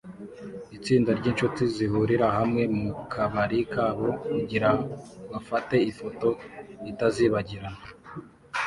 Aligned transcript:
Itsinda 0.77 1.11
ryinshuti 1.19 1.61
zihurira 1.75 2.27
hamwe 2.37 2.63
mukabari 2.81 3.59
kabo 3.73 4.07
kugirango 4.31 4.93
bafate 5.31 5.75
ifoto 5.91 6.27
itazibagirana 6.91 7.81